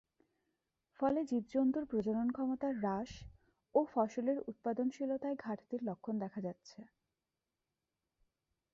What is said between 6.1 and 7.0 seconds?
দেখা যাচ্ছে।